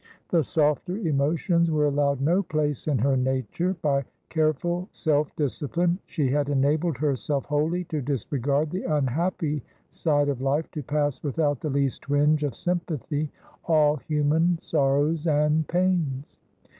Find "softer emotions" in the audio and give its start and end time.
0.43-1.69